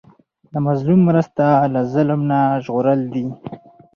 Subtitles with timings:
[0.51, 3.25] د مظلوم مرسته له ظلم نه ژغورل دي.